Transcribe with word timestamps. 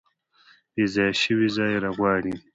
بیځایه 0.73 1.13
شوي 1.21 1.47
ځای 1.55 1.73
غواړي 1.97 2.33